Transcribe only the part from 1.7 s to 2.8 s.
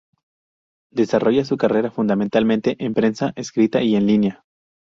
fundamentalmente